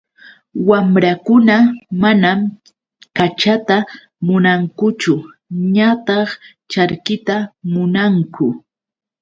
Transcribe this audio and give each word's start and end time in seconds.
Wamrakuna 0.67 1.55
manam 2.01 2.39
kachata 3.17 3.77
munankuchu 4.27 5.13
ñataq 5.75 6.29
charkita 6.71 7.35
munanku. 7.71 8.45